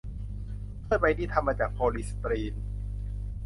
[0.85, 2.55] ถ้วยใบนี้ทำมาจากโพลีสตีรีน